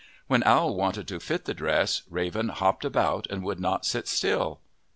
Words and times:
When 0.25 0.41
Owl 0.45 0.73
wanted 0.73 1.07
to 1.09 1.19
fit 1.19 1.45
the 1.45 1.53
dress, 1.53 2.01
Raven 2.09 2.49
hopped 2.49 2.83
about 2.83 3.27
and 3.29 3.43
would 3.43 3.59
not 3.59 3.85
sit 3.85 4.07
still. 4.07 4.59